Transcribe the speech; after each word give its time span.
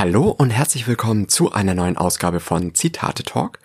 Hallo 0.00 0.30
und 0.30 0.48
herzlich 0.48 0.86
willkommen 0.86 1.28
zu 1.28 1.52
einer 1.52 1.74
neuen 1.74 1.98
Ausgabe 1.98 2.40
von 2.40 2.74
Zitate 2.74 3.22
Talk. 3.22 3.58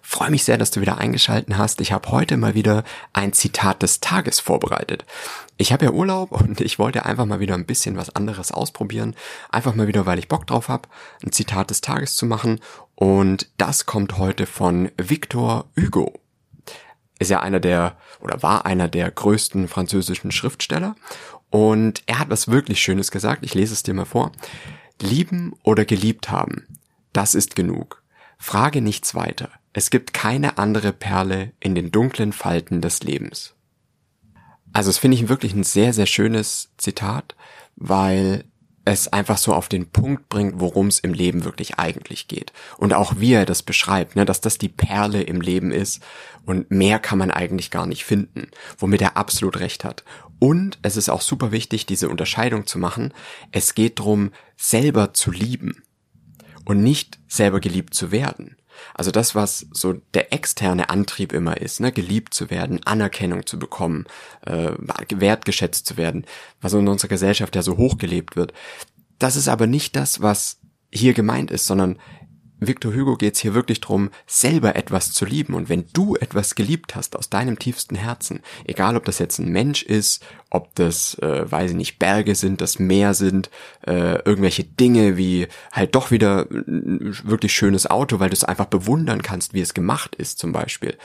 Freue 0.00 0.30
mich 0.30 0.44
sehr, 0.44 0.56
dass 0.56 0.70
du 0.70 0.80
wieder 0.80 0.98
eingeschalten 0.98 1.58
hast. 1.58 1.80
Ich 1.80 1.90
habe 1.90 2.12
heute 2.12 2.36
mal 2.36 2.54
wieder 2.54 2.84
ein 3.12 3.32
Zitat 3.32 3.82
des 3.82 3.98
Tages 3.98 4.38
vorbereitet. 4.38 5.04
Ich 5.56 5.72
habe 5.72 5.86
ja 5.86 5.90
Urlaub 5.90 6.30
und 6.30 6.60
ich 6.60 6.78
wollte 6.78 7.06
einfach 7.06 7.26
mal 7.26 7.40
wieder 7.40 7.56
ein 7.56 7.66
bisschen 7.66 7.96
was 7.96 8.14
anderes 8.14 8.52
ausprobieren. 8.52 9.16
Einfach 9.50 9.74
mal 9.74 9.88
wieder, 9.88 10.06
weil 10.06 10.20
ich 10.20 10.28
Bock 10.28 10.46
drauf 10.46 10.68
habe, 10.68 10.88
ein 11.24 11.32
Zitat 11.32 11.70
des 11.70 11.80
Tages 11.80 12.14
zu 12.14 12.24
machen. 12.24 12.60
Und 12.94 13.50
das 13.56 13.84
kommt 13.84 14.16
heute 14.16 14.46
von 14.46 14.92
Victor 14.96 15.64
Hugo. 15.76 16.20
Ist 17.18 17.32
ja 17.32 17.40
einer 17.40 17.58
der 17.58 17.96
oder 18.20 18.44
war 18.44 18.64
einer 18.64 18.86
der 18.86 19.10
größten 19.10 19.66
französischen 19.66 20.30
Schriftsteller. 20.30 20.94
Und 21.50 22.04
er 22.06 22.20
hat 22.20 22.30
was 22.30 22.46
wirklich 22.46 22.80
Schönes 22.80 23.10
gesagt. 23.10 23.44
Ich 23.44 23.54
lese 23.54 23.72
es 23.72 23.82
dir 23.82 23.94
mal 23.94 24.04
vor. 24.04 24.30
Lieben 25.00 25.54
oder 25.62 25.84
geliebt 25.84 26.30
haben, 26.30 26.66
das 27.12 27.34
ist 27.34 27.56
genug. 27.56 28.02
Frage 28.38 28.80
nichts 28.80 29.14
weiter. 29.14 29.50
Es 29.72 29.90
gibt 29.90 30.14
keine 30.14 30.58
andere 30.58 30.92
Perle 30.92 31.52
in 31.60 31.74
den 31.74 31.92
dunklen 31.92 32.32
Falten 32.32 32.80
des 32.80 33.02
Lebens. 33.02 33.54
Also 34.72 34.90
es 34.90 34.98
finde 34.98 35.16
ich 35.16 35.28
wirklich 35.28 35.54
ein 35.54 35.64
sehr, 35.64 35.92
sehr 35.92 36.06
schönes 36.06 36.70
Zitat, 36.76 37.36
weil 37.76 38.44
es 38.84 39.08
einfach 39.08 39.38
so 39.38 39.54
auf 39.54 39.68
den 39.68 39.90
Punkt 39.90 40.28
bringt, 40.28 40.58
worum 40.58 40.86
es 40.86 40.98
im 40.98 41.12
Leben 41.12 41.44
wirklich 41.44 41.78
eigentlich 41.78 42.28
geht. 42.28 42.52
Und 42.78 42.94
auch 42.94 43.14
wie 43.18 43.34
er 43.34 43.46
das 43.46 43.62
beschreibt, 43.62 44.16
ne, 44.16 44.24
dass 44.24 44.40
das 44.40 44.58
die 44.58 44.68
Perle 44.68 45.22
im 45.22 45.40
Leben 45.40 45.70
ist 45.70 46.02
und 46.46 46.70
mehr 46.70 46.98
kann 46.98 47.18
man 47.18 47.30
eigentlich 47.30 47.70
gar 47.70 47.86
nicht 47.86 48.04
finden, 48.04 48.48
womit 48.78 49.02
er 49.02 49.16
absolut 49.16 49.60
recht 49.60 49.84
hat. 49.84 50.04
Und 50.40 50.78
es 50.82 50.96
ist 50.96 51.10
auch 51.10 51.20
super 51.20 51.52
wichtig, 51.52 51.86
diese 51.86 52.08
Unterscheidung 52.08 52.66
zu 52.66 52.78
machen. 52.78 53.12
Es 53.52 53.74
geht 53.74 54.00
darum, 54.00 54.32
selber 54.56 55.14
zu 55.14 55.30
lieben 55.30 55.82
und 56.64 56.82
nicht 56.82 57.20
selber 57.28 57.60
geliebt 57.60 57.94
zu 57.94 58.10
werden. 58.10 58.56
Also 58.94 59.10
das, 59.10 59.34
was 59.34 59.66
so 59.72 59.94
der 60.14 60.32
externe 60.32 60.88
Antrieb 60.88 61.34
immer 61.34 61.58
ist, 61.58 61.80
ne, 61.80 61.92
geliebt 61.92 62.32
zu 62.32 62.48
werden, 62.48 62.80
Anerkennung 62.86 63.44
zu 63.46 63.58
bekommen, 63.58 64.06
äh, 64.46 64.72
wertgeschätzt 65.10 65.86
zu 65.86 65.98
werden, 65.98 66.24
was 66.62 66.72
in 66.72 66.88
unserer 66.88 67.08
Gesellschaft 67.08 67.54
ja 67.54 67.62
so 67.62 67.76
hochgelebt 67.76 68.36
wird. 68.36 68.54
Das 69.18 69.36
ist 69.36 69.48
aber 69.48 69.66
nicht 69.66 69.94
das, 69.94 70.22
was 70.22 70.58
hier 70.90 71.12
gemeint 71.12 71.50
ist, 71.50 71.66
sondern 71.66 71.98
Victor 72.60 72.94
Hugo 72.94 73.16
geht 73.16 73.34
es 73.34 73.40
hier 73.40 73.54
wirklich 73.54 73.80
drum, 73.80 74.10
selber 74.26 74.76
etwas 74.76 75.12
zu 75.12 75.24
lieben. 75.24 75.54
Und 75.54 75.68
wenn 75.68 75.86
du 75.92 76.14
etwas 76.16 76.54
geliebt 76.54 76.94
hast 76.94 77.16
aus 77.16 77.30
deinem 77.30 77.58
tiefsten 77.58 77.96
Herzen, 77.96 78.40
egal 78.64 78.96
ob 78.96 79.04
das 79.06 79.18
jetzt 79.18 79.38
ein 79.38 79.50
Mensch 79.50 79.82
ist, 79.82 80.22
ob 80.50 80.74
das, 80.74 81.14
äh, 81.20 81.50
weiß 81.50 81.70
ich 81.70 81.76
nicht, 81.76 81.98
Berge 81.98 82.34
sind, 82.34 82.60
das 82.60 82.78
Meer 82.78 83.14
sind, 83.14 83.50
äh, 83.86 84.22
irgendwelche 84.24 84.64
Dinge 84.64 85.16
wie 85.16 85.48
halt 85.72 85.94
doch 85.94 86.10
wieder 86.10 86.46
ein 86.50 87.16
wirklich 87.24 87.52
schönes 87.52 87.88
Auto, 87.88 88.20
weil 88.20 88.30
du 88.30 88.34
es 88.34 88.44
einfach 88.44 88.66
bewundern 88.66 89.22
kannst, 89.22 89.54
wie 89.54 89.60
es 89.60 89.74
gemacht 89.74 90.14
ist 90.14 90.38
zum 90.38 90.52
Beispiel. 90.52 90.96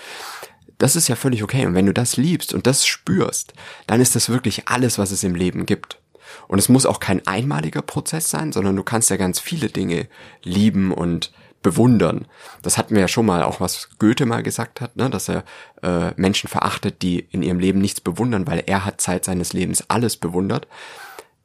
Das 0.77 0.97
ist 0.97 1.07
ja 1.07 1.15
völlig 1.15 1.41
okay. 1.41 1.65
Und 1.65 1.73
wenn 1.73 1.85
du 1.85 1.93
das 1.93 2.17
liebst 2.17 2.53
und 2.53 2.67
das 2.67 2.85
spürst, 2.85 3.53
dann 3.87 4.01
ist 4.01 4.15
das 4.15 4.29
wirklich 4.29 4.67
alles, 4.67 4.97
was 4.97 5.11
es 5.11 5.23
im 5.23 5.35
Leben 5.35 5.65
gibt. 5.65 5.99
Und 6.47 6.59
es 6.59 6.69
muss 6.69 6.85
auch 6.85 6.99
kein 6.99 7.25
einmaliger 7.27 7.81
Prozess 7.81 8.29
sein, 8.29 8.51
sondern 8.51 8.75
du 8.75 8.83
kannst 8.83 9.09
ja 9.09 9.17
ganz 9.17 9.39
viele 9.39 9.69
Dinge 9.69 10.07
lieben 10.43 10.91
und 10.91 11.31
bewundern. 11.65 12.27
Das 12.61 12.77
hatten 12.77 12.93
wir 12.93 13.01
ja 13.01 13.07
schon 13.07 13.25
mal, 13.25 13.41
auch 13.41 13.59
was 13.59 13.89
Goethe 13.97 14.27
mal 14.27 14.43
gesagt 14.43 14.81
hat, 14.81 14.95
ne, 14.97 15.09
dass 15.09 15.27
er 15.27 15.43
äh, 15.81 16.11
Menschen 16.15 16.47
verachtet, 16.47 17.01
die 17.01 17.19
in 17.31 17.41
ihrem 17.41 17.59
Leben 17.59 17.79
nichts 17.79 18.01
bewundern, 18.01 18.45
weil 18.45 18.63
er 18.67 18.85
hat 18.85 19.01
Zeit 19.01 19.25
seines 19.25 19.51
Lebens 19.51 19.89
alles 19.89 20.15
bewundert. 20.15 20.67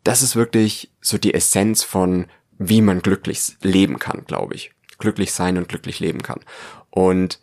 Das 0.04 0.20
ist 0.20 0.36
wirklich 0.36 0.90
so 1.00 1.16
die 1.16 1.32
Essenz 1.32 1.82
von, 1.82 2.26
wie 2.58 2.82
man 2.82 3.00
glücklich 3.00 3.56
leben 3.62 3.98
kann, 3.98 4.24
glaube 4.26 4.54
ich. 4.54 4.72
Glücklich 4.98 5.32
sein 5.32 5.56
und 5.56 5.70
glücklich 5.70 6.00
leben 6.00 6.22
kann. 6.22 6.40
Und 6.90 7.40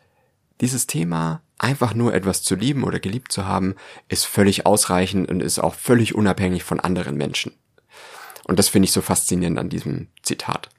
dieses 0.62 0.88
Thema, 0.88 1.42
einfach 1.58 1.94
nur 1.94 2.14
etwas 2.14 2.44
zu 2.44 2.56
lieben 2.56 2.84
oder 2.84 3.00
geliebt 3.00 3.32
zu 3.32 3.46
haben, 3.46 3.76
ist 4.10 4.26
völlig 4.26 4.66
ausreichend 4.66 5.30
und 5.30 5.42
ist 5.42 5.60
auch 5.60 5.76
völlig 5.76 6.16
unabhängig 6.16 6.64
von 6.64 6.80
anderen 6.80 7.18
Menschen. 7.18 7.54
Und 8.46 8.60
das 8.60 8.70
finde 8.70 8.86
ich 8.86 8.92
so 8.92 9.02
faszinierend 9.02 9.60
an 9.60 9.70
diesem 9.70 10.08
Zitat. 10.24 10.70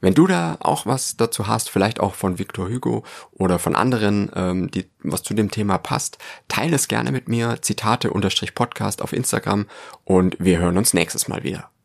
Wenn 0.00 0.14
du 0.14 0.26
da 0.26 0.56
auch 0.60 0.86
was 0.86 1.16
dazu 1.16 1.46
hast, 1.46 1.68
vielleicht 1.68 2.00
auch 2.00 2.14
von 2.14 2.38
Victor 2.38 2.68
Hugo 2.68 3.04
oder 3.32 3.58
von 3.58 3.76
anderen, 3.76 4.30
ähm, 4.34 4.70
die 4.70 4.86
was 5.02 5.22
zu 5.22 5.34
dem 5.34 5.50
Thema 5.50 5.76
passt, 5.76 6.18
teile 6.48 6.76
es 6.76 6.88
gerne 6.88 7.12
mit 7.12 7.28
mir, 7.28 7.58
Zitate-Podcast 7.60 9.02
auf 9.02 9.12
Instagram 9.12 9.66
und 10.04 10.36
wir 10.38 10.58
hören 10.58 10.78
uns 10.78 10.94
nächstes 10.94 11.28
Mal 11.28 11.42
wieder. 11.44 11.70